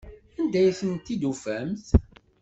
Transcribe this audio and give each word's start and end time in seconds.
Anda 0.39 0.57
ay 0.61 0.69
t-id-tufamt? 0.79 1.87